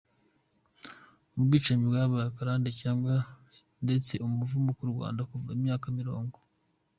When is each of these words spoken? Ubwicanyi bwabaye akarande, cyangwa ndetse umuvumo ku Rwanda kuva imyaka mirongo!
Ubwicanyi 1.37 1.83
bwabaye 1.89 2.25
akarande, 2.27 2.69
cyangwa 2.81 3.13
ndetse 3.83 4.13
umuvumo 4.25 4.69
ku 4.77 4.83
Rwanda 4.91 5.21
kuva 5.29 5.49
imyaka 5.57 5.87
mirongo! 5.99 6.37